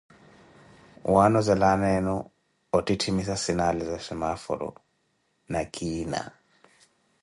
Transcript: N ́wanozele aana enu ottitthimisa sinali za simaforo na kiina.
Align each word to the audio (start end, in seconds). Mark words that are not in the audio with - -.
N 1.03 1.03
́wanozele 1.13 1.65
aana 1.69 1.87
enu 1.97 2.15
ottitthimisa 2.77 3.35
sinali 3.43 3.83
za 3.89 3.97
simaforo 4.05 4.69
na 5.51 5.59
kiina. 5.73 6.21